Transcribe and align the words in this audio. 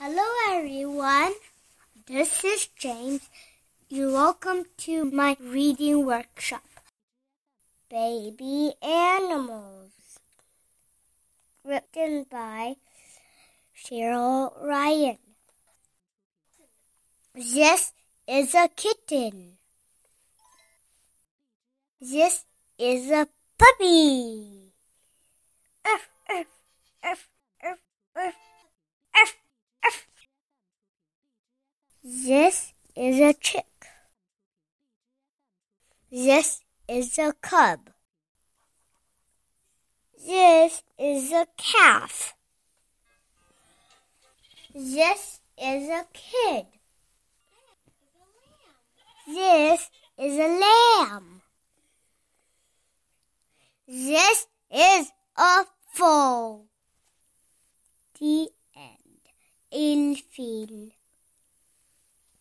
Hello, 0.00 0.22
everyone. 0.50 1.32
This 2.06 2.44
is 2.44 2.68
James. 2.76 3.28
You're 3.88 4.12
welcome 4.12 4.66
to 4.86 5.04
my 5.04 5.36
reading 5.40 6.06
workshop. 6.06 6.62
Baby 7.90 8.74
Animals. 8.80 10.20
Written 11.64 12.26
by 12.30 12.76
Cheryl 13.74 14.52
Ryan. 14.62 15.18
This 17.34 17.92
is 18.28 18.54
a 18.54 18.68
kitten. 18.68 19.58
This 22.00 22.44
is 22.78 23.10
a 23.10 23.26
puppy. 23.58 24.67
This 32.04 32.72
is 32.94 33.18
a 33.18 33.34
chick. 33.34 33.64
This 36.10 36.60
is 36.88 37.18
a 37.18 37.34
cub. 37.42 37.90
This 40.24 40.82
is 40.98 41.32
a 41.32 41.46
calf. 41.56 42.34
This 44.72 45.40
is 45.60 45.88
a 45.88 46.06
kid. 46.12 46.66
This 49.26 49.90
is 50.18 50.38
a 50.38 50.60
lamb. 50.60 51.42
This 53.88 54.46
is 54.70 55.10
a 55.36 55.64
foal. 55.92 56.66
The 58.20 58.50
end. 58.76 60.16
Fil. 60.30 60.90